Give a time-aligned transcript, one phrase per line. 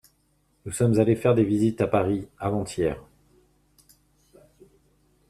[0.65, 2.99] Nous sommes allées faire des visites à Paris, avant-hier.